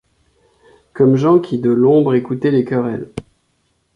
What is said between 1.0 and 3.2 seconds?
Jean qui de l’ombre écoutait les querelles;